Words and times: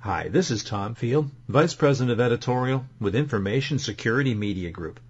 Hi, 0.00 0.28
this 0.28 0.52
is 0.52 0.62
Tom 0.62 0.94
Field, 0.94 1.30
Vice 1.48 1.74
President 1.74 2.12
of 2.12 2.20
Editorial 2.20 2.84
with 3.00 3.16
Information 3.16 3.80
Security 3.80 4.34
Media 4.34 4.70
Group. 4.70 5.00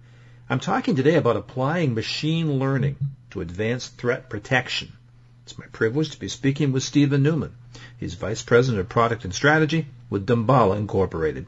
I'm 0.49 0.59
talking 0.59 0.95
today 0.95 1.15
about 1.15 1.35
applying 1.35 1.93
machine 1.93 2.57
learning 2.57 2.95
to 3.29 3.41
advanced 3.41 3.97
threat 3.97 4.27
protection. 4.27 4.93
It's 5.43 5.57
my 5.57 5.67
privilege 5.67 6.11
to 6.11 6.19
be 6.19 6.29
speaking 6.29 6.71
with 6.71 6.81
Stephen 6.81 7.21
Newman. 7.21 7.53
He's 7.99 8.15
Vice 8.15 8.41
President 8.41 8.79
of 8.79 8.89
Product 8.89 9.23
and 9.23 9.35
Strategy 9.35 9.85
with 10.09 10.25
Damballa 10.25 10.77
Incorporated. 10.77 11.45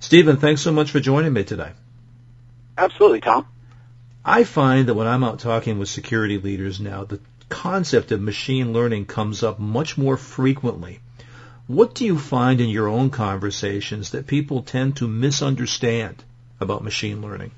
Stephen, 0.00 0.38
thanks 0.38 0.62
so 0.62 0.72
much 0.72 0.90
for 0.90 1.00
joining 1.00 1.34
me 1.34 1.44
today. 1.44 1.72
Absolutely, 2.78 3.20
Tom. 3.20 3.46
I 4.24 4.44
find 4.44 4.88
that 4.88 4.94
when 4.94 5.08
I'm 5.08 5.24
out 5.24 5.40
talking 5.40 5.78
with 5.78 5.90
security 5.90 6.38
leaders 6.38 6.80
now, 6.80 7.04
the 7.04 7.20
concept 7.50 8.10
of 8.12 8.22
machine 8.22 8.72
learning 8.72 9.04
comes 9.06 9.42
up 9.42 9.58
much 9.58 9.98
more 9.98 10.16
frequently 10.16 11.00
what 11.66 11.94
do 11.94 12.04
you 12.04 12.18
find 12.18 12.60
in 12.60 12.68
your 12.68 12.88
own 12.88 13.10
conversations 13.10 14.10
that 14.10 14.26
people 14.26 14.62
tend 14.62 14.96
to 14.96 15.08
misunderstand 15.08 16.22
about 16.60 16.84
machine 16.84 17.20
learning? 17.20 17.50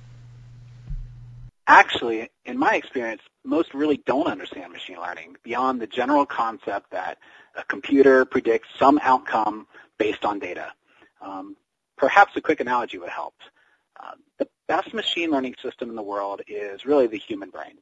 Actually, 1.66 2.30
in 2.46 2.58
my 2.58 2.74
experience, 2.74 3.20
most 3.44 3.74
really 3.74 3.98
don't 4.06 4.26
understand 4.26 4.72
machine 4.72 4.98
learning 4.98 5.36
beyond 5.42 5.80
the 5.80 5.86
general 5.86 6.24
concept 6.24 6.90
that 6.90 7.18
a 7.54 7.62
computer 7.64 8.24
predicts 8.24 8.68
some 8.78 8.98
outcome 9.02 9.66
based 9.98 10.24
on 10.24 10.38
data. 10.38 10.72
Um, 11.20 11.56
perhaps 11.96 12.32
a 12.36 12.40
quick 12.40 12.60
analogy 12.60 12.98
would 12.98 13.10
help. 13.10 13.34
Uh, 14.00 14.12
the 14.38 14.48
best 14.68 14.94
machine 14.94 15.30
learning 15.30 15.56
system 15.62 15.90
in 15.90 15.96
the 15.96 16.02
world 16.02 16.40
is 16.46 16.86
really 16.86 17.06
the 17.06 17.18
human 17.18 17.50
brain. 17.50 17.78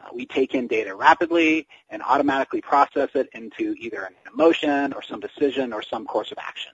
Uh, 0.00 0.08
we 0.14 0.26
take 0.26 0.54
in 0.54 0.66
data 0.66 0.94
rapidly 0.94 1.66
and 1.90 2.02
automatically 2.02 2.60
process 2.60 3.10
it 3.14 3.28
into 3.32 3.74
either 3.78 4.02
an 4.04 4.14
emotion 4.32 4.92
or 4.92 5.02
some 5.02 5.20
decision 5.20 5.72
or 5.72 5.82
some 5.82 6.06
course 6.06 6.30
of 6.30 6.38
action. 6.38 6.72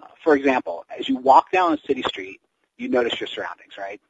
Uh, 0.00 0.06
for 0.22 0.36
example, 0.36 0.84
as 0.96 1.08
you 1.08 1.16
walk 1.16 1.50
down 1.50 1.72
a 1.72 1.78
city 1.86 2.02
street, 2.02 2.40
you 2.76 2.88
notice 2.88 3.18
your 3.18 3.26
surroundings, 3.26 3.76
right? 3.78 4.00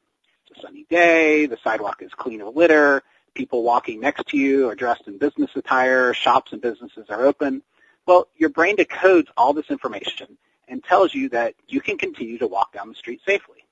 It's 0.49 0.59
a 0.59 0.63
sunny 0.63 0.85
day, 0.91 1.47
the 1.47 1.59
sidewalk 1.63 2.03
is 2.03 2.13
clean 2.13 2.41
of 2.41 2.55
litter, 2.57 3.03
people 3.35 3.63
walking 3.63 4.01
next 4.01 4.27
to 4.29 4.37
you 4.37 4.69
are 4.69 4.75
dressed 4.75 5.07
in 5.07 5.19
business 5.19 5.51
attire, 5.55 6.13
shops 6.15 6.53
and 6.53 6.61
businesses 6.61 7.07
are 7.09 7.25
open. 7.25 7.63
Well, 8.07 8.29
your 8.37 8.51
brain 8.51 8.77
decodes 8.77 9.29
all 9.37 9.53
this 9.53 9.71
information 9.71 10.39
and 10.69 10.83
tells 10.83 11.15
you 11.15 11.29
that 11.31 11.55
you 11.69 11.81
can 11.81 11.99
continue 11.99 12.39
to 12.39 12.47
walk 12.47 12.73
down 12.73 12.89
the 12.89 12.95
street 12.95 13.21
safely. 13.25 13.67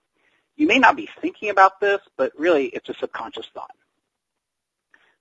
You 0.56 0.66
may 0.68 0.78
not 0.78 0.96
be 0.96 1.08
thinking 1.20 1.50
about 1.50 1.80
this, 1.80 2.00
but 2.16 2.32
really 2.38 2.66
it's 2.66 2.88
a 2.88 2.94
subconscious 2.94 3.46
thought. 3.52 3.74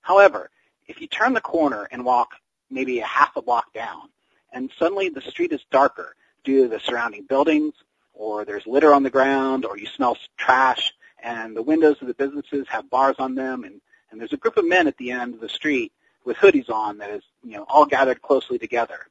However, 0.04 0.50
if 0.86 1.00
you 1.00 1.06
turn 1.06 1.32
the 1.32 1.40
corner 1.40 1.88
and 1.90 2.04
walk 2.04 2.34
maybe 2.70 3.00
a 3.00 3.06
half 3.06 3.36
a 3.36 3.42
block 3.42 3.72
down, 3.72 4.10
and 4.52 4.70
suddenly 4.78 5.08
the 5.08 5.22
street 5.22 5.50
is 5.50 5.62
darker 5.70 6.14
due 6.44 6.64
to 6.64 6.68
the 6.68 6.78
surrounding 6.78 7.24
buildings, 7.24 7.72
or 8.12 8.44
there's 8.44 8.66
litter 8.66 8.92
on 8.92 9.02
the 9.02 9.08
ground, 9.08 9.64
or 9.64 9.78
you 9.78 9.86
smell 9.86 10.18
trash, 10.36 10.92
and 11.22 11.56
the 11.56 11.62
windows 11.62 11.96
of 12.02 12.06
the 12.06 12.12
businesses 12.12 12.66
have 12.68 12.90
bars 12.90 13.16
on 13.18 13.34
them, 13.34 13.64
and, 13.64 13.80
and 14.10 14.20
there's 14.20 14.34
a 14.34 14.36
group 14.36 14.58
of 14.58 14.68
men 14.68 14.86
at 14.86 14.96
the 14.98 15.10
end 15.10 15.32
of 15.32 15.40
the 15.40 15.48
street 15.48 15.90
with 16.26 16.36
hoodies 16.36 16.68
on 16.68 16.98
that 16.98 17.08
is, 17.08 17.22
you 17.42 17.56
know, 17.56 17.64
all 17.66 17.86
gathered 17.86 18.20
closely 18.20 18.58
together. 18.58 19.06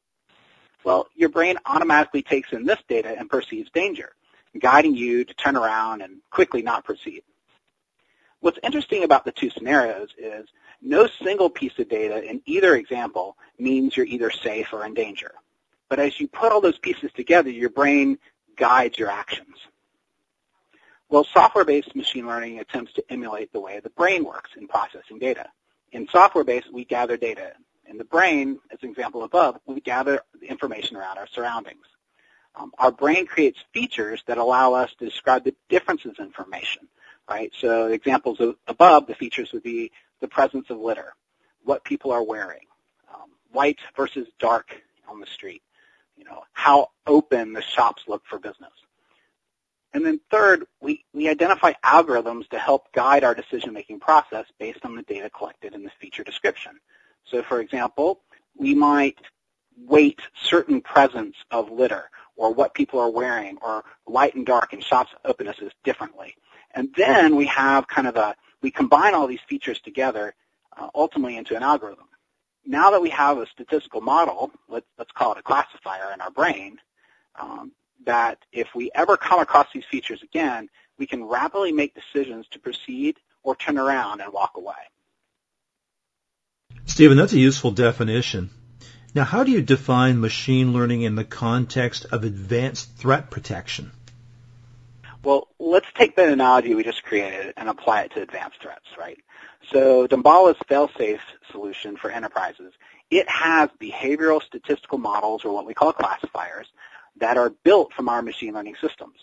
Well, 0.83 1.07
your 1.15 1.29
brain 1.29 1.57
automatically 1.65 2.21
takes 2.21 2.53
in 2.53 2.65
this 2.65 2.79
data 2.87 3.15
and 3.17 3.27
perceives 3.27 3.71
danger, 3.71 4.13
guiding 4.59 4.95
you 4.95 5.25
to 5.25 5.33
turn 5.33 5.55
around 5.55 6.03
and 6.03 6.17
quickly 6.29 6.61
not 6.61 6.85
proceed. 6.85 7.23
What's 8.41 8.59
interesting 8.61 9.03
about 9.05 9.23
the 9.23 9.31
two 9.31 9.49
scenarios 9.49 10.09
is 10.17 10.49
no 10.83 11.07
single 11.23 11.49
piece 11.49 11.77
of 11.79 11.89
data 11.89 12.23
in 12.23 12.41
either 12.45 12.75
example 12.75 13.37
means 13.57 13.95
you're 13.95 14.05
either 14.05 14.29
safe 14.29 14.67
or 14.73 14.85
in 14.85 14.93
danger. 14.93 15.31
But 15.89 15.99
as 15.99 16.19
you 16.19 16.27
put 16.27 16.51
all 16.51 16.61
those 16.61 16.79
pieces 16.79 17.11
together, 17.13 17.49
your 17.49 17.69
brain 17.69 18.17
guides 18.57 18.97
your 18.97 19.09
actions. 19.09 19.55
Well, 21.09 21.23
software-based 21.23 21.95
machine 21.95 22.27
learning 22.27 22.59
attempts 22.59 22.93
to 22.93 23.03
emulate 23.09 23.53
the 23.53 23.59
way 23.59 23.79
the 23.79 23.91
brain 23.91 24.25
works 24.25 24.51
in 24.57 24.67
processing 24.67 25.19
data. 25.19 25.49
In 25.91 26.07
software-based, 26.07 26.73
we 26.73 26.85
gather 26.85 27.17
data. 27.17 27.53
In 27.85 27.97
the 27.97 28.03
brain, 28.03 28.59
as 28.71 28.79
an 28.81 28.89
example 28.89 29.23
above, 29.23 29.59
we 29.65 29.79
gather 29.79 30.21
information 30.41 30.97
around 30.97 31.17
our 31.17 31.27
surroundings. 31.27 31.85
Um, 32.55 32.71
our 32.77 32.91
brain 32.91 33.25
creates 33.25 33.59
features 33.73 34.23
that 34.27 34.37
allow 34.37 34.73
us 34.73 34.91
to 34.99 35.05
describe 35.05 35.43
the 35.43 35.55
differences 35.69 36.15
in 36.17 36.25
information 36.25 36.87
right? 37.29 37.51
So 37.59 37.87
examples 37.87 38.39
of, 38.39 38.55
above, 38.67 39.07
the 39.07 39.15
features 39.15 39.51
would 39.53 39.63
be 39.63 39.91
the 40.23 40.27
presence 40.29 40.69
of 40.69 40.79
litter, 40.79 41.13
what 41.65 41.83
people 41.83 42.09
are 42.09 42.23
wearing, 42.23 42.65
um, 43.13 43.29
white 43.51 43.79
versus 43.93 44.25
dark 44.39 44.81
on 45.09 45.19
the 45.19 45.27
street, 45.27 45.61
you 46.15 46.23
know, 46.23 46.43
how 46.53 46.87
open 47.05 47.51
the 47.51 47.61
shops 47.61 48.03
look 48.07 48.23
for 48.25 48.39
business. 48.39 48.71
And 49.93 50.05
then 50.05 50.21
third, 50.31 50.63
we, 50.81 51.03
we 51.13 51.27
identify 51.27 51.73
algorithms 51.83 52.47
to 52.51 52.57
help 52.57 52.89
guide 52.93 53.25
our 53.25 53.35
decision-making 53.35 53.99
process 53.99 54.45
based 54.57 54.85
on 54.85 54.95
the 54.95 55.03
data 55.03 55.29
collected 55.29 55.73
in 55.73 55.83
the 55.83 55.91
feature 55.99 56.23
description. 56.23 56.79
So 57.25 57.43
for 57.43 57.59
example, 57.59 58.21
we 58.57 58.73
might 58.73 59.19
weight 59.77 60.21
certain 60.41 60.79
presence 60.79 61.35
of 61.51 61.69
litter 61.69 62.09
or 62.37 62.53
what 62.53 62.73
people 62.73 63.01
are 63.01 63.11
wearing 63.11 63.57
or 63.61 63.83
light 64.07 64.35
and 64.35 64.45
dark 64.45 64.71
and 64.71 64.81
shops 64.81 65.11
opennesses 65.25 65.71
differently. 65.83 66.33
And 66.73 66.87
then 66.95 67.35
we 67.35 67.45
have 67.47 67.89
kind 67.89 68.07
of 68.07 68.15
a, 68.15 68.35
we 68.63 68.71
combine 68.71 69.13
all 69.13 69.27
these 69.27 69.41
features 69.47 69.79
together 69.81 70.33
uh, 70.75 70.87
ultimately 70.95 71.37
into 71.37 71.55
an 71.55 71.61
algorithm. 71.61 72.07
Now 72.65 72.91
that 72.91 73.01
we 73.01 73.09
have 73.11 73.37
a 73.37 73.45
statistical 73.45 74.01
model, 74.01 74.51
let's, 74.67 74.87
let's 74.97 75.11
call 75.11 75.33
it 75.33 75.37
a 75.37 75.43
classifier 75.43 76.11
in 76.13 76.21
our 76.21 76.31
brain, 76.31 76.79
um, 77.39 77.73
that 78.05 78.39
if 78.51 78.69
we 78.73 78.89
ever 78.95 79.17
come 79.17 79.39
across 79.39 79.67
these 79.73 79.83
features 79.91 80.23
again, 80.23 80.69
we 80.97 81.05
can 81.05 81.25
rapidly 81.25 81.73
make 81.73 81.93
decisions 81.93 82.47
to 82.51 82.59
proceed 82.59 83.17
or 83.43 83.55
turn 83.55 83.77
around 83.77 84.21
and 84.21 84.31
walk 84.31 84.53
away. 84.55 84.73
Stephen, 86.85 87.17
that's 87.17 87.33
a 87.33 87.39
useful 87.39 87.71
definition. 87.71 88.49
Now, 89.13 89.25
how 89.25 89.43
do 89.43 89.51
you 89.51 89.61
define 89.61 90.19
machine 90.19 90.73
learning 90.73 91.01
in 91.01 91.15
the 91.15 91.23
context 91.23 92.05
of 92.11 92.23
advanced 92.23 92.95
threat 92.97 93.29
protection? 93.29 93.91
Well, 95.23 95.47
let's 95.57 95.87
take 95.95 96.17
that 96.17 96.27
analogy 96.27 96.75
we 96.75 96.83
just 96.83 97.03
created 97.03 97.53
and 97.55 97.69
apply 97.69 98.01
it 98.01 98.11
to 98.13 98.21
advanced 98.21 98.61
threats, 98.61 98.87
right? 98.99 99.17
So 99.71 100.05
Damballa's 100.05 100.57
fail-safe 100.67 101.21
solution 101.49 101.95
for 101.95 102.11
enterprises, 102.11 102.73
it 103.09 103.29
has 103.29 103.69
behavioral 103.81 104.41
statistical 104.41 104.97
models, 104.97 105.45
or 105.45 105.53
what 105.53 105.65
we 105.65 105.73
call 105.73 105.93
classifiers, 105.93 106.67
that 107.17 107.37
are 107.37 107.51
built 107.63 107.93
from 107.93 108.09
our 108.09 108.21
machine 108.21 108.53
learning 108.53 108.75
systems. 108.81 109.15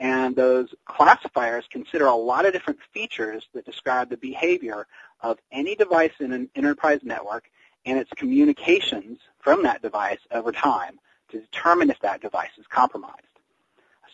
And 0.00 0.34
those 0.34 0.74
classifiers 0.84 1.64
consider 1.70 2.06
a 2.06 2.14
lot 2.14 2.44
of 2.44 2.52
different 2.52 2.80
features 2.92 3.46
that 3.54 3.64
describe 3.64 4.10
the 4.10 4.16
behavior 4.16 4.88
of 5.20 5.38
any 5.52 5.76
device 5.76 6.12
in 6.18 6.32
an 6.32 6.50
enterprise 6.56 7.00
network 7.04 7.48
and 7.84 7.98
its 7.98 8.10
communications 8.16 9.20
from 9.38 9.62
that 9.62 9.80
device 9.80 10.18
over 10.32 10.50
time 10.50 10.98
to 11.30 11.40
determine 11.40 11.88
if 11.88 12.00
that 12.00 12.20
device 12.20 12.50
is 12.58 12.66
compromised. 12.66 13.22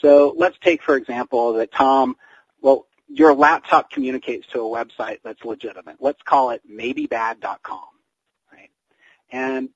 So 0.02 0.34
let's 0.36 0.58
take, 0.58 0.82
for 0.82 0.96
example, 0.96 1.54
that 1.54 1.72
Tom, 1.72 2.16
well, 2.60 2.86
your 3.08 3.34
laptop 3.34 3.90
communicates 3.90 4.46
to 4.48 4.60
a 4.60 4.84
website 4.84 5.18
that's 5.24 5.44
legitimate. 5.44 5.96
Let's 6.00 6.20
call 6.22 6.50
it 6.50 6.62
maybebad.com, 6.68 7.84
right? 8.52 8.70
And 9.30 9.70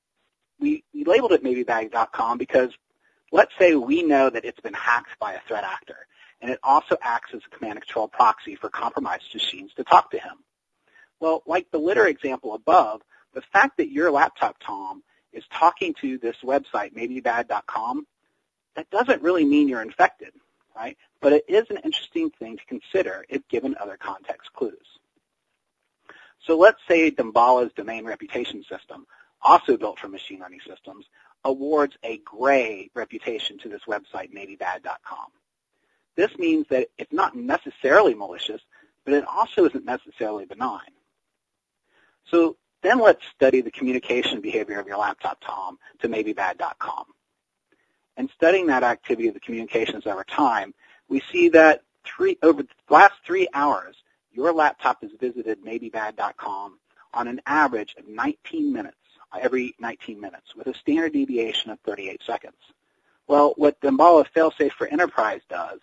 we, 0.58 0.84
we 0.92 1.04
labeled 1.04 1.32
it 1.32 1.44
maybebad.com 1.44 2.38
because 2.38 2.70
let's 3.30 3.52
say 3.58 3.76
we 3.76 4.02
know 4.02 4.28
that 4.28 4.44
it's 4.44 4.60
been 4.60 4.74
hacked 4.74 5.18
by 5.20 5.34
a 5.34 5.40
threat 5.46 5.64
actor, 5.64 6.06
and 6.40 6.50
it 6.50 6.58
also 6.62 6.96
acts 7.00 7.30
as 7.32 7.42
a 7.46 7.56
command 7.56 7.76
and 7.76 7.84
control 7.84 8.08
proxy 8.08 8.56
for 8.56 8.68
compromised 8.68 9.32
machines 9.32 9.72
to 9.74 9.84
talk 9.84 10.10
to 10.10 10.18
him. 10.18 10.38
Well, 11.20 11.42
like 11.46 11.70
the 11.70 11.78
litter 11.78 12.06
example 12.06 12.54
above, 12.54 13.00
the 13.32 13.42
fact 13.52 13.76
that 13.76 13.92
your 13.92 14.10
laptop, 14.10 14.56
Tom, 14.60 15.02
is 15.32 15.44
talking 15.52 15.94
to 16.00 16.18
this 16.18 16.36
website, 16.42 16.94
maybebad.com, 16.94 18.06
that 18.76 18.90
doesn't 18.90 19.22
really 19.22 19.44
mean 19.44 19.68
you're 19.68 19.82
infected, 19.82 20.32
right? 20.76 20.96
But 21.20 21.32
it 21.32 21.44
is 21.48 21.64
an 21.70 21.78
interesting 21.78 22.30
thing 22.30 22.58
to 22.58 22.64
consider 22.66 23.24
if 23.28 23.46
given 23.48 23.74
other 23.80 23.96
context 23.96 24.52
clues. 24.52 24.86
So 26.46 26.56
let's 26.56 26.80
say 26.86 27.10
Damballa's 27.10 27.72
domain 27.72 28.04
reputation 28.04 28.62
system, 28.70 29.06
also 29.42 29.76
built 29.76 29.98
from 29.98 30.12
machine 30.12 30.40
learning 30.40 30.60
systems, 30.66 31.06
awards 31.44 31.96
a 32.02 32.18
gray 32.18 32.90
reputation 32.94 33.58
to 33.58 33.68
this 33.68 33.82
website, 33.88 34.32
maybebad.com. 34.32 35.28
This 36.16 36.36
means 36.38 36.66
that 36.70 36.88
it's 36.98 37.12
not 37.12 37.36
necessarily 37.36 38.14
malicious, 38.14 38.60
but 39.04 39.14
it 39.14 39.24
also 39.26 39.64
isn't 39.64 39.84
necessarily 39.84 40.44
benign. 40.44 40.80
So 42.30 42.56
then 42.82 42.98
let's 42.98 43.24
study 43.34 43.60
the 43.60 43.70
communication 43.70 44.40
behavior 44.40 44.78
of 44.78 44.86
your 44.86 44.98
laptop, 44.98 45.38
Tom, 45.44 45.78
to 46.00 46.08
maybebad.com. 46.08 47.04
And 48.16 48.30
studying 48.30 48.66
that 48.66 48.82
activity 48.82 49.28
of 49.28 49.34
the 49.34 49.40
communications 49.40 50.06
over 50.06 50.24
time, 50.24 50.74
we 51.08 51.22
see 51.32 51.50
that 51.50 51.82
three, 52.04 52.38
over 52.42 52.62
the 52.62 52.68
last 52.88 53.14
three 53.24 53.48
hours, 53.52 53.96
your 54.32 54.52
laptop 54.52 55.02
has 55.02 55.10
visited 55.18 55.64
maybebad.com 55.64 56.78
on 57.14 57.28
an 57.28 57.40
average 57.46 57.94
of 57.98 58.08
19 58.08 58.72
minutes, 58.72 58.96
uh, 59.32 59.38
every 59.40 59.74
19 59.78 60.20
minutes, 60.20 60.54
with 60.54 60.66
a 60.66 60.74
standard 60.74 61.12
deviation 61.12 61.70
of 61.70 61.78
38 61.80 62.22
seconds. 62.24 62.56
Well, 63.26 63.54
what 63.56 63.80
Damballa 63.80 64.26
Failsafe 64.34 64.72
for 64.72 64.86
Enterprise 64.86 65.40
does 65.48 65.80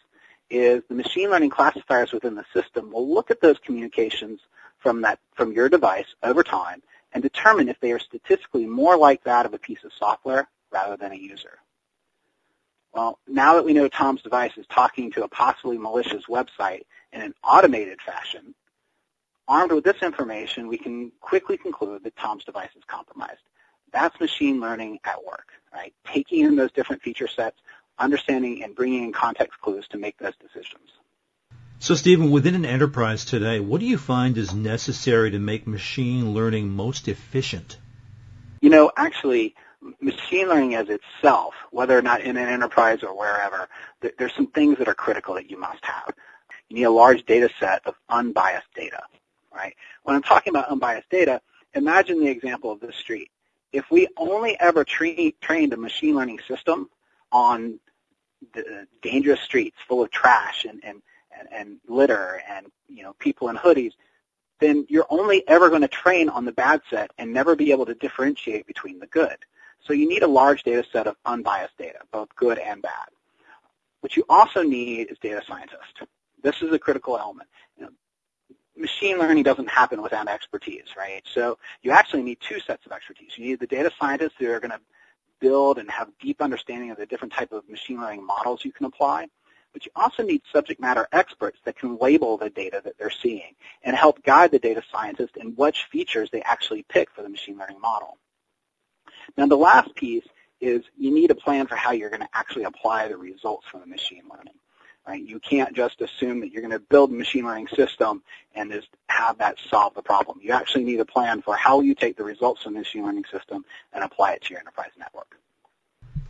is 0.49 0.83
the 0.87 0.95
machine 0.95 1.29
learning 1.29 1.49
classifiers 1.49 2.11
within 2.11 2.35
the 2.35 2.45
system 2.53 2.91
will 2.91 3.11
look 3.11 3.31
at 3.31 3.41
those 3.41 3.57
communications 3.59 4.39
from 4.77 5.01
that 5.01 5.19
from 5.33 5.51
your 5.51 5.69
device 5.69 6.15
over 6.21 6.43
time 6.43 6.83
and 7.13 7.23
determine 7.23 7.69
if 7.69 7.79
they 7.79 7.91
are 7.91 7.99
statistically 7.99 8.65
more 8.65 8.97
like 8.97 9.23
that 9.23 9.45
of 9.45 9.53
a 9.53 9.57
piece 9.57 9.83
of 9.83 9.91
software 9.93 10.47
rather 10.71 10.97
than 10.97 11.11
a 11.11 11.15
user. 11.15 11.59
Well, 12.93 13.19
now 13.27 13.55
that 13.55 13.65
we 13.65 13.73
know 13.73 13.87
Tom's 13.87 14.21
device 14.21 14.51
is 14.55 14.67
talking 14.67 15.11
to 15.13 15.23
a 15.23 15.27
possibly 15.27 15.77
malicious 15.77 16.25
website 16.27 16.83
in 17.11 17.21
an 17.21 17.33
automated 17.43 17.99
fashion, 18.01 18.53
armed 19.47 19.71
with 19.71 19.83
this 19.83 20.01
information, 20.01 20.67
we 20.67 20.77
can 20.77 21.11
quickly 21.19 21.57
conclude 21.57 22.03
that 22.03 22.15
Tom's 22.15 22.43
device 22.43 22.69
is 22.75 22.83
compromised. 22.85 23.41
That's 23.91 24.19
machine 24.19 24.59
learning 24.59 24.99
at 25.03 25.23
work, 25.23 25.49
right? 25.73 25.93
Taking 26.05 26.45
in 26.45 26.55
those 26.55 26.71
different 26.71 27.01
feature 27.01 27.27
sets, 27.27 27.57
understanding 27.97 28.63
and 28.63 28.75
bringing 28.75 29.03
in 29.05 29.11
context 29.11 29.59
clues 29.59 29.87
to 29.89 29.97
make 29.97 30.17
those 30.17 30.35
decisions. 30.37 30.89
So, 31.79 31.95
Stephen, 31.95 32.31
within 32.31 32.55
an 32.55 32.65
enterprise 32.65 33.25
today, 33.25 33.59
what 33.59 33.81
do 33.81 33.85
you 33.85 33.97
find 33.97 34.37
is 34.37 34.53
necessary 34.53 35.31
to 35.31 35.39
make 35.39 35.67
machine 35.67 36.33
learning 36.33 36.69
most 36.69 37.07
efficient? 37.07 37.77
You 38.61 38.69
know, 38.69 38.91
actually, 38.95 39.55
machine 39.99 40.47
learning 40.47 40.75
as 40.75 40.87
itself, 40.89 41.53
whether 41.71 41.97
or 41.97 42.01
not 42.01 42.21
in 42.21 42.37
an 42.37 42.47
enterprise 42.47 43.03
or 43.03 43.17
wherever, 43.17 43.67
there's 44.17 44.33
some 44.35 44.47
things 44.47 44.77
that 44.77 44.87
are 44.87 44.93
critical 44.93 45.33
that 45.35 45.49
you 45.49 45.59
must 45.59 45.83
have. 45.85 46.13
You 46.69 46.77
need 46.77 46.83
a 46.83 46.91
large 46.91 47.25
data 47.25 47.49
set 47.59 47.81
of 47.85 47.95
unbiased 48.09 48.73
data, 48.75 49.01
right? 49.53 49.75
When 50.03 50.15
I'm 50.15 50.23
talking 50.23 50.51
about 50.51 50.69
unbiased 50.69 51.09
data, 51.09 51.41
imagine 51.73 52.19
the 52.19 52.29
example 52.29 52.71
of 52.71 52.79
the 52.79 52.93
street. 52.93 53.29
If 53.71 53.89
we 53.91 54.07
only 54.17 54.59
ever 54.59 54.83
tra- 54.83 55.31
trained 55.41 55.73
a 55.73 55.77
machine 55.77 56.15
learning 56.15 56.39
system 56.47 56.89
on 57.31 57.79
the 58.53 58.87
dangerous 59.01 59.39
streets 59.41 59.77
full 59.87 60.03
of 60.03 60.11
trash 60.11 60.65
and, 60.65 60.83
and, 60.83 61.01
and, 61.37 61.47
and 61.51 61.79
litter 61.87 62.41
and 62.49 62.67
you 62.87 63.03
know 63.03 63.13
people 63.13 63.49
in 63.49 63.55
hoodies, 63.55 63.93
then 64.59 64.85
you're 64.89 65.07
only 65.09 65.47
ever 65.47 65.69
going 65.69 65.81
to 65.81 65.87
train 65.87 66.29
on 66.29 66.45
the 66.45 66.51
bad 66.51 66.81
set 66.89 67.11
and 67.17 67.33
never 67.33 67.55
be 67.55 67.71
able 67.71 67.85
to 67.85 67.95
differentiate 67.95 68.67
between 68.67 68.99
the 68.99 69.07
good. 69.07 69.37
So 69.85 69.93
you 69.93 70.07
need 70.07 70.23
a 70.23 70.27
large 70.27 70.63
data 70.63 70.83
set 70.91 71.07
of 71.07 71.15
unbiased 71.25 71.77
data, 71.77 71.99
both 72.11 72.29
good 72.35 72.57
and 72.57 72.81
bad. 72.81 73.07
What 74.01 74.15
you 74.15 74.23
also 74.29 74.63
need 74.63 75.11
is 75.11 75.17
data 75.19 75.41
scientists. 75.47 75.93
This 76.41 76.61
is 76.61 76.73
a 76.73 76.79
critical 76.79 77.17
element. 77.17 77.49
You 77.77 77.85
know, 77.85 77.91
machine 78.77 79.17
learning 79.17 79.43
doesn't 79.43 79.69
happen 79.69 80.01
without 80.01 80.27
expertise, 80.27 80.87
right? 80.97 81.23
So 81.33 81.57
you 81.81 81.91
actually 81.91 82.23
need 82.23 82.39
two 82.41 82.59
sets 82.59 82.85
of 82.85 82.91
expertise. 82.91 83.37
You 83.37 83.45
need 83.45 83.59
the 83.59 83.67
data 83.67 83.91
scientists 83.99 84.33
who 84.39 84.51
are 84.51 84.59
going 84.59 84.71
to 84.71 84.79
build 85.39 85.77
and 85.77 85.89
have 85.91 86.09
deep 86.21 86.41
understanding 86.41 86.91
of 86.91 86.97
the 86.97 87.05
different 87.05 87.33
type 87.33 87.51
of 87.51 87.67
machine 87.69 87.99
learning 87.99 88.25
models 88.25 88.63
you 88.63 88.71
can 88.71 88.85
apply. 88.85 89.27
But 89.73 89.85
you 89.85 89.91
also 89.95 90.23
need 90.23 90.41
subject 90.51 90.79
matter 90.79 91.07
experts 91.11 91.59
that 91.65 91.77
can 91.77 91.97
label 91.97 92.37
the 92.37 92.49
data 92.49 92.81
that 92.83 92.97
they're 92.97 93.09
seeing 93.09 93.55
and 93.83 93.95
help 93.95 94.23
guide 94.23 94.51
the 94.51 94.59
data 94.59 94.83
scientist 94.91 95.35
in 95.35 95.55
which 95.55 95.85
features 95.91 96.29
they 96.31 96.41
actually 96.43 96.83
pick 96.83 97.09
for 97.09 97.23
the 97.23 97.29
machine 97.29 97.57
learning 97.57 97.81
model. 97.81 98.17
Now 99.37 99.47
the 99.47 99.57
last 99.57 99.93
piece 99.95 100.25
is 100.61 100.83
you 100.97 101.13
need 101.13 101.31
a 101.31 101.35
plan 101.35 101.67
for 101.67 101.75
how 101.75 101.91
you're 101.91 102.09
going 102.09 102.21
to 102.21 102.29
actually 102.33 102.63
apply 102.63 103.07
the 103.07 103.17
results 103.17 103.67
from 103.67 103.81
the 103.81 103.87
machine 103.87 104.23
learning. 104.31 104.53
Right? 105.05 105.21
You 105.21 105.39
can't 105.39 105.75
just 105.75 105.99
assume 105.99 106.39
that 106.39 106.51
you're 106.53 106.61
going 106.61 106.71
to 106.71 106.79
build 106.79 107.11
a 107.11 107.13
machine 107.13 107.45
learning 107.45 107.67
system 107.67 108.23
and 108.55 108.71
just 108.71 108.87
have 109.07 109.37
that 109.39 109.57
solve 109.69 109.93
the 109.95 110.01
problem. 110.01 110.39
You 110.41 110.53
actually 110.53 110.85
need 110.85 111.01
a 111.01 111.05
plan 111.05 111.41
for 111.41 111.57
how 111.57 111.81
you 111.81 111.93
take 111.93 112.15
the 112.15 112.23
results 112.23 112.63
from 112.63 112.73
the 112.73 112.79
machine 112.79 113.03
learning 113.03 113.25
system 113.29 113.65
and 113.91 114.01
apply 114.01 114.33
it 114.33 114.43
to 114.43 114.51
your 114.51 114.61
enterprise 114.61 114.91
network. 114.97 115.37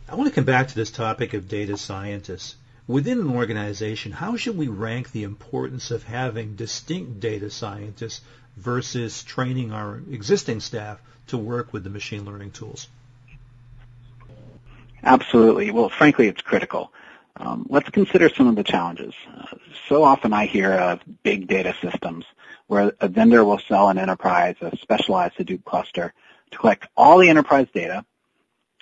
I 0.08 0.16
want 0.16 0.28
to 0.28 0.34
come 0.34 0.44
back 0.44 0.68
to 0.68 0.74
this 0.74 0.90
topic 0.90 1.34
of 1.34 1.48
data 1.48 1.76
scientists. 1.76 2.56
Within 2.86 3.20
an 3.20 3.30
organization, 3.30 4.12
how 4.12 4.36
should 4.36 4.58
we 4.58 4.68
rank 4.68 5.12
the 5.12 5.22
importance 5.22 5.90
of 5.90 6.02
having 6.02 6.56
distinct 6.56 7.20
data 7.20 7.50
scientists 7.50 8.20
versus 8.56 9.22
training 9.22 9.72
our 9.72 10.00
existing 10.10 10.60
staff 10.60 11.00
to 11.28 11.38
work 11.38 11.72
with 11.72 11.84
the 11.84 11.90
machine 11.90 12.24
learning 12.24 12.50
tools? 12.52 12.88
Absolutely. 15.02 15.70
Well, 15.70 15.88
frankly, 15.88 16.28
it's 16.28 16.40
critical. 16.40 16.92
Um, 17.36 17.66
let's 17.68 17.90
consider 17.90 18.28
some 18.28 18.46
of 18.46 18.56
the 18.56 18.62
challenges. 18.62 19.12
Uh, 19.36 19.56
so 19.88 20.04
often 20.04 20.32
I 20.32 20.46
hear 20.46 20.72
of 20.72 21.00
big 21.22 21.48
data 21.48 21.74
systems 21.82 22.24
where 22.68 22.92
a 23.00 23.08
vendor 23.08 23.44
will 23.44 23.58
sell 23.58 23.88
an 23.88 23.98
enterprise 23.98 24.56
a 24.60 24.76
specialized 24.78 25.36
Hadoop 25.36 25.64
cluster 25.64 26.14
to 26.50 26.58
collect 26.58 26.86
all 26.96 27.18
the 27.18 27.28
enterprise 27.28 27.66
data, 27.74 28.04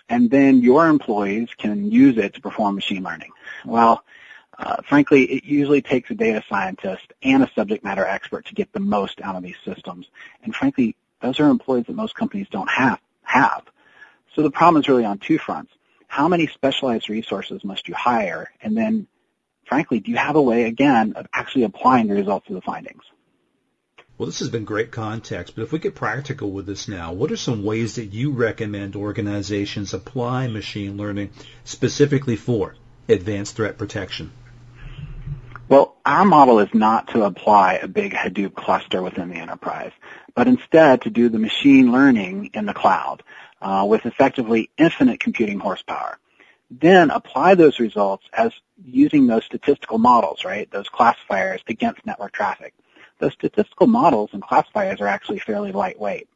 and 0.09 0.31
then 0.31 0.61
your 0.61 0.87
employees 0.87 1.49
can 1.57 1.91
use 1.91 2.19
it 2.19 2.35
to 2.35 2.41
perform 2.41 2.75
machine 2.75 3.03
learning. 3.03 3.31
Well, 3.65 4.05
uh, 4.59 4.83
frankly, 4.83 5.25
it 5.25 5.45
usually 5.45 5.83
takes 5.83 6.11
a 6.11 6.15
data 6.15 6.43
scientist 6.49 7.13
and 7.23 7.43
a 7.43 7.51
subject 7.55 7.85
matter 7.85 8.07
expert 8.07 8.47
to 8.47 8.55
get 8.55 8.73
the 8.73 8.81
most 8.81 9.21
out 9.21 9.37
of 9.37 9.43
these 9.43 9.57
systems. 9.65 10.07
And 10.45 10.55
frankly, 10.55 10.97
those 11.21 11.41
are 11.41 11.49
employees 11.49 11.87
that 11.87 11.97
most 11.97 12.15
companies 12.15 12.49
don't 12.51 12.71
have. 12.71 13.01
have. 13.23 13.63
So 14.35 14.43
the 14.43 14.51
problem 14.51 14.81
is 14.81 14.89
really 14.89 15.05
on 15.05 15.19
two 15.19 15.39
fronts 15.39 15.73
how 16.13 16.29
many 16.29 16.47
specialized 16.47 17.09
resources 17.09 17.65
must 17.65 17.89
you 17.89 17.95
hire? 17.95 18.51
And 18.61 18.77
then, 18.77 19.07
frankly, 19.65 19.99
do 19.99 20.11
you 20.11 20.19
have 20.19 20.37
a 20.37 20.43
way, 20.43 20.65
again, 20.65 21.15
of 21.17 21.27
actually 21.33 21.65
applying 21.65 22.07
the 22.07 22.15
results 22.15 22.47
of 22.51 22.55
the 22.55 22.61
findings? 22.61 23.03
Well, 24.19 24.27
this 24.27 24.41
has 24.41 24.51
been 24.51 24.67
great 24.67 24.91
context, 24.91 25.57
but 25.57 25.63
if 25.63 25.73
we 25.73 25.79
get 25.79 25.95
practical 25.95 26.53
with 26.53 26.67
this 26.67 26.87
now, 26.87 27.15
what 27.15 27.33
are 27.33 27.37
some 27.39 27.65
ways 27.65 27.95
that 27.95 28.13
you 28.13 28.31
recommend 28.31 28.95
organizations 28.95 29.95
apply 29.95 30.49
machine 30.49 30.99
learning 30.99 31.31
specifically 31.65 32.37
for 32.37 32.75
advanced 33.09 33.57
threat 33.57 33.79
protection? 33.79 34.33
Well, 35.69 35.97
our 36.05 36.25
model 36.25 36.59
is 36.59 36.69
not 36.75 37.09
to 37.09 37.25
apply 37.25 37.75
a 37.75 37.89
big 37.89 38.13
Hadoop 38.13 38.55
cluster 38.55 39.01
within 39.03 39.31
the 39.31 39.37
enterprise, 39.37 39.93
but 40.35 40.49
instead 40.49 41.03
to 41.03 41.11
do 41.11 41.29
the 41.29 41.39
machine 41.39 41.93
learning 41.93 42.51
in 42.53 42.67
the 42.67 42.75
cloud 42.75 43.23
uh, 43.63 43.87
with 43.89 44.05
effectively 44.05 44.71
infinite 44.77 45.21
computing 45.21 45.59
horsepower. 45.59 46.19
Then 46.71 47.11
apply 47.11 47.55
those 47.55 47.79
results 47.79 48.25
as 48.33 48.53
using 48.85 49.27
those 49.27 49.45
statistical 49.45 49.99
models, 49.99 50.45
right, 50.45 50.71
those 50.71 50.89
classifiers 50.89 51.61
against 51.69 52.05
network 52.05 52.33
traffic. 52.33 52.75
Those 53.19 53.35
statistical 53.35 53.87
models 53.87 54.31
and 54.33 54.43
classifiers 54.43 55.01
are 55.01 55.07
actually 55.07 55.39
fairly 55.39 55.71
lightweight. 55.73 56.29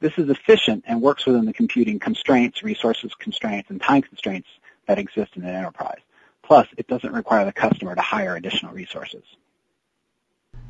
This 0.00 0.16
is 0.16 0.30
efficient 0.30 0.84
and 0.86 1.02
works 1.02 1.26
within 1.26 1.44
the 1.44 1.52
computing 1.52 1.98
constraints, 1.98 2.62
resources 2.62 3.12
constraints, 3.18 3.70
and 3.70 3.80
time 3.80 4.02
constraints 4.02 4.48
that 4.86 4.98
exist 4.98 5.32
in 5.36 5.42
an 5.42 5.54
enterprise. 5.54 6.00
Plus, 6.48 6.66
it 6.78 6.86
doesn't 6.86 7.12
require 7.12 7.44
the 7.44 7.52
customer 7.52 7.94
to 7.94 8.00
hire 8.00 8.34
additional 8.34 8.72
resources. 8.72 9.22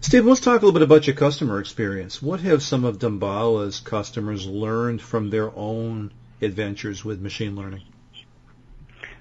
Steve, 0.01 0.27
let's 0.27 0.41
talk 0.41 0.61
a 0.61 0.65
little 0.65 0.73
bit 0.73 0.83
about 0.83 1.07
your 1.07 1.15
customer 1.15 1.61
experience. 1.61 2.21
What 2.21 2.41
have 2.41 2.65
some 2.65 2.85
of 2.85 2.99
Damballa's 2.99 3.79
customers 3.79 4.45
learned 4.45 5.01
from 5.01 5.31
their 5.31 5.57
own 5.57 6.13
adventures 6.43 7.05
with 7.05 7.21
machine 7.21 7.55
learning? 7.55 7.83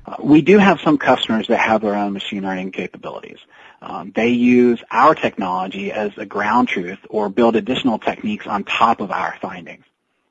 Uh, 0.03 0.15
we 0.19 0.41
do 0.41 0.57
have 0.57 0.79
some 0.81 0.97
customers 0.97 1.47
that 1.49 1.59
have 1.59 1.81
their 1.81 1.93
own 1.93 2.13
machine 2.13 2.41
learning 2.41 2.71
capabilities. 2.71 3.37
Um, 3.79 4.11
they 4.15 4.29
use 4.29 4.81
our 4.89 5.13
technology 5.13 5.91
as 5.91 6.11
a 6.17 6.25
ground 6.25 6.69
truth 6.69 6.99
or 7.07 7.29
build 7.29 7.55
additional 7.55 7.99
techniques 7.99 8.47
on 8.47 8.63
top 8.63 8.99
of 8.99 9.11
our 9.11 9.37
findings. 9.39 9.85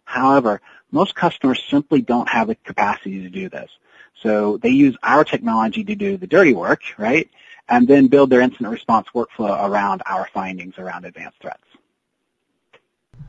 However, 0.04 0.60
most 0.90 1.14
customers 1.14 1.62
simply 1.70 2.02
don't 2.02 2.28
have 2.28 2.48
the 2.48 2.56
capacity 2.56 3.22
to 3.22 3.28
do 3.28 3.48
this. 3.48 3.70
So 4.22 4.56
they 4.58 4.70
use 4.70 4.96
our 5.02 5.24
technology 5.24 5.84
to 5.84 5.94
do 5.94 6.16
the 6.16 6.26
dirty 6.26 6.54
work, 6.54 6.80
right? 6.98 7.30
and 7.68 7.88
then 7.88 8.08
build 8.08 8.30
their 8.30 8.40
incident 8.40 8.70
response 8.70 9.08
workflow 9.14 9.68
around 9.68 10.02
our 10.06 10.28
findings 10.32 10.78
around 10.78 11.04
advanced 11.04 11.40
threats. 11.40 11.62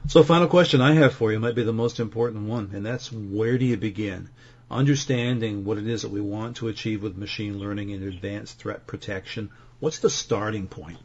So 0.07 0.23
final 0.23 0.47
question 0.47 0.79
I 0.79 0.93
have 0.93 1.13
for 1.13 1.31
you 1.31 1.39
might 1.39 1.55
be 1.55 1.63
the 1.63 1.73
most 1.73 1.99
important 1.99 2.47
one, 2.47 2.71
and 2.73 2.85
that's 2.85 3.11
where 3.11 3.57
do 3.57 3.65
you 3.65 3.77
begin? 3.77 4.29
Understanding 4.69 5.65
what 5.65 5.77
it 5.77 5.87
is 5.87 6.01
that 6.03 6.11
we 6.11 6.21
want 6.21 6.57
to 6.57 6.67
achieve 6.67 7.01
with 7.01 7.17
machine 7.17 7.59
learning 7.59 7.93
and 7.93 8.03
advanced 8.03 8.59
threat 8.59 8.85
protection, 8.85 9.49
what's 9.79 9.99
the 9.99 10.09
starting 10.09 10.67
point? 10.67 10.99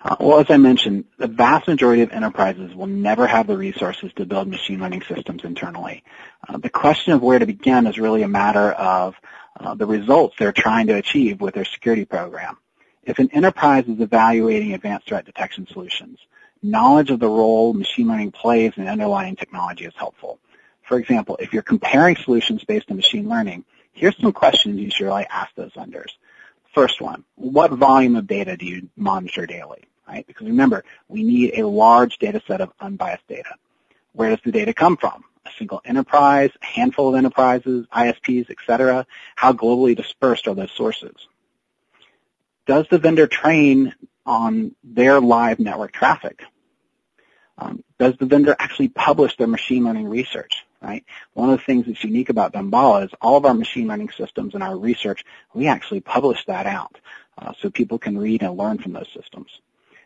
Uh, 0.00 0.16
well, 0.20 0.38
as 0.38 0.46
I 0.48 0.58
mentioned, 0.58 1.06
the 1.18 1.26
vast 1.26 1.66
majority 1.66 2.02
of 2.02 2.12
enterprises 2.12 2.74
will 2.74 2.86
never 2.86 3.26
have 3.26 3.48
the 3.48 3.56
resources 3.56 4.12
to 4.16 4.24
build 4.26 4.46
machine 4.46 4.80
learning 4.80 5.02
systems 5.02 5.42
internally. 5.42 6.04
Uh, 6.48 6.58
the 6.58 6.70
question 6.70 7.14
of 7.14 7.22
where 7.22 7.38
to 7.38 7.46
begin 7.46 7.86
is 7.86 7.98
really 7.98 8.22
a 8.22 8.28
matter 8.28 8.70
of 8.72 9.16
uh, 9.58 9.74
the 9.74 9.86
results 9.86 10.36
they're 10.38 10.52
trying 10.52 10.86
to 10.86 10.94
achieve 10.94 11.40
with 11.40 11.54
their 11.54 11.64
security 11.64 12.04
program. 12.04 12.56
If 13.02 13.18
an 13.18 13.30
enterprise 13.32 13.86
is 13.88 14.00
evaluating 14.00 14.72
advanced 14.72 15.08
threat 15.08 15.24
detection 15.24 15.66
solutions, 15.72 16.20
knowledge 16.62 17.10
of 17.10 17.18
the 17.18 17.28
role 17.28 17.72
machine 17.72 18.06
learning 18.06 18.32
plays 18.32 18.74
in 18.76 18.86
underlying 18.86 19.34
technology 19.34 19.84
is 19.84 19.94
helpful. 19.96 20.38
For 20.82 20.98
example, 20.98 21.36
if 21.40 21.52
you're 21.52 21.62
comparing 21.62 22.16
solutions 22.16 22.62
based 22.64 22.90
on 22.90 22.96
machine 22.96 23.28
learning, 23.28 23.64
here's 23.92 24.16
some 24.18 24.32
questions 24.32 24.78
you 24.78 24.90
should 24.90 25.06
really 25.06 25.26
ask 25.28 25.54
those 25.56 25.72
vendors. 25.74 26.16
First 26.72 27.00
one, 27.00 27.24
what 27.34 27.72
volume 27.72 28.14
of 28.14 28.26
data 28.26 28.56
do 28.56 28.64
you 28.64 28.88
monitor 28.96 29.44
daily? 29.46 29.87
Right? 30.08 30.26
Because 30.26 30.46
remember, 30.46 30.84
we 31.08 31.22
need 31.22 31.58
a 31.58 31.66
large 31.66 32.18
data 32.18 32.40
set 32.46 32.62
of 32.62 32.72
unbiased 32.80 33.28
data. 33.28 33.54
Where 34.12 34.30
does 34.30 34.40
the 34.44 34.52
data 34.52 34.72
come 34.72 34.96
from? 34.96 35.24
a 35.48 35.58
single 35.58 35.80
enterprise, 35.84 36.50
a 36.62 36.66
handful 36.66 37.08
of 37.08 37.14
enterprises, 37.14 37.86
ISPs, 37.92 38.50
etc.? 38.50 39.06
How 39.34 39.52
globally 39.52 39.96
dispersed 39.96 40.46
are 40.48 40.54
those 40.54 40.72
sources? 40.72 41.14
Does 42.66 42.86
the 42.90 42.98
vendor 42.98 43.26
train 43.26 43.94
on 44.26 44.74
their 44.84 45.20
live 45.20 45.58
network 45.58 45.92
traffic? 45.92 46.42
Um, 47.56 47.82
does 47.98 48.14
the 48.18 48.26
vendor 48.26 48.54
actually 48.58 48.88
publish 48.88 49.36
their 49.36 49.46
machine 49.46 49.84
learning 49.84 50.08
research? 50.08 50.64
Right. 50.80 51.04
One 51.32 51.50
of 51.50 51.58
the 51.58 51.64
things 51.64 51.86
that's 51.86 52.04
unique 52.04 52.28
about 52.28 52.52
Damballa 52.52 53.06
is 53.06 53.10
all 53.20 53.36
of 53.36 53.44
our 53.44 53.54
machine 53.54 53.88
learning 53.88 54.10
systems 54.16 54.54
and 54.54 54.62
our 54.62 54.76
research, 54.76 55.24
we 55.52 55.66
actually 55.66 56.00
publish 56.00 56.44
that 56.44 56.66
out 56.66 56.96
uh, 57.36 57.52
so 57.58 57.68
people 57.68 57.98
can 57.98 58.16
read 58.16 58.42
and 58.42 58.56
learn 58.56 58.78
from 58.78 58.92
those 58.92 59.08
systems. 59.12 59.48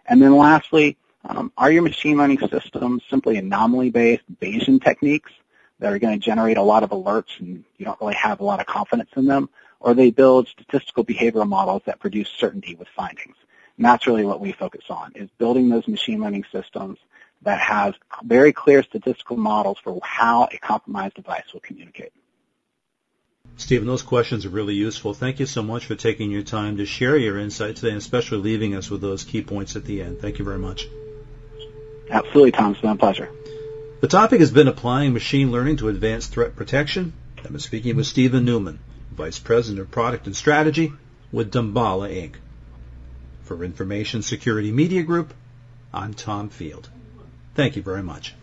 And 0.06 0.20
then 0.20 0.36
lastly, 0.36 0.96
um, 1.24 1.52
are 1.56 1.70
your 1.70 1.82
machine 1.82 2.16
learning 2.16 2.40
systems 2.50 3.02
simply 3.08 3.36
anomaly-based 3.36 4.24
Bayesian 4.40 4.82
techniques 4.82 5.30
that 5.78 5.92
are 5.92 5.98
going 5.98 6.18
to 6.18 6.24
generate 6.24 6.56
a 6.56 6.62
lot 6.62 6.82
of 6.82 6.90
alerts 6.90 7.38
and 7.38 7.64
you 7.76 7.84
don't 7.84 8.00
really 8.00 8.14
have 8.14 8.40
a 8.40 8.44
lot 8.44 8.60
of 8.60 8.66
confidence 8.66 9.10
in 9.16 9.26
them? 9.26 9.48
Or 9.80 9.94
they 9.94 10.10
build 10.10 10.48
statistical 10.48 11.04
behavioral 11.04 11.48
models 11.48 11.82
that 11.86 11.98
produce 11.98 12.28
certainty 12.28 12.74
with 12.74 12.88
findings? 12.88 13.36
And 13.76 13.84
that's 13.84 14.06
really 14.06 14.24
what 14.24 14.40
we 14.40 14.52
focus 14.52 14.84
on, 14.90 15.12
is 15.14 15.28
building 15.38 15.68
those 15.68 15.88
machine 15.88 16.20
learning 16.20 16.44
systems 16.52 16.98
that 17.42 17.58
have 17.58 17.94
very 18.22 18.52
clear 18.52 18.82
statistical 18.82 19.36
models 19.36 19.78
for 19.82 19.98
how 20.02 20.48
a 20.52 20.58
compromised 20.58 21.14
device 21.14 21.52
will 21.52 21.60
communicate. 21.60 22.12
Stephen, 23.62 23.86
those 23.86 24.02
questions 24.02 24.44
are 24.44 24.50
really 24.50 24.74
useful. 24.74 25.14
Thank 25.14 25.38
you 25.38 25.46
so 25.46 25.62
much 25.62 25.86
for 25.86 25.94
taking 25.94 26.30
your 26.30 26.42
time 26.42 26.78
to 26.78 26.84
share 26.84 27.16
your 27.16 27.38
insight 27.38 27.76
today 27.76 27.90
and 27.90 27.98
especially 27.98 28.38
leaving 28.38 28.74
us 28.74 28.90
with 28.90 29.00
those 29.00 29.22
key 29.24 29.40
points 29.40 29.76
at 29.76 29.84
the 29.84 30.02
end. 30.02 30.20
Thank 30.20 30.38
you 30.38 30.44
very 30.44 30.58
much. 30.58 30.88
Absolutely, 32.10 32.50
Tom. 32.50 32.72
It's 32.72 32.80
been 32.80 32.90
a 32.90 32.96
pleasure. 32.96 33.30
The 34.00 34.08
topic 34.08 34.40
has 34.40 34.50
been 34.50 34.66
applying 34.66 35.12
machine 35.12 35.52
learning 35.52 35.76
to 35.76 35.88
advanced 35.88 36.32
threat 36.32 36.56
protection. 36.56 37.12
I've 37.38 37.52
been 37.52 37.60
speaking 37.60 37.96
with 37.96 38.06
Stephen 38.06 38.44
Newman, 38.44 38.80
Vice 39.12 39.38
President 39.38 39.80
of 39.80 39.90
Product 39.90 40.26
and 40.26 40.36
Strategy 40.36 40.92
with 41.30 41.52
Damballa 41.52 42.10
Inc. 42.10 42.34
For 43.44 43.64
Information 43.64 44.22
Security 44.22 44.72
Media 44.72 45.02
Group, 45.02 45.32
I'm 45.94 46.14
Tom 46.14 46.48
Field. 46.48 46.90
Thank 47.54 47.76
you 47.76 47.82
very 47.82 48.02
much. 48.02 48.34